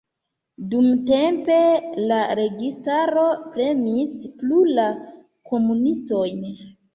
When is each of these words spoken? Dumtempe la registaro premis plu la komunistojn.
Dumtempe 0.69 1.57
la 2.11 2.17
registaro 2.39 3.27
premis 3.51 4.17
plu 4.41 4.63
la 4.81 4.87
komunistojn. 5.53 6.43